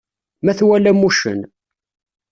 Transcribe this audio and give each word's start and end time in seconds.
Ma 0.43 0.53
twalam 0.57 0.99
uccen. 1.07 1.39